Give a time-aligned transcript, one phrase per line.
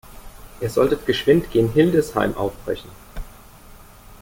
[0.61, 2.89] Ihr solltet geschwind gen Hildesheim aufbrechen.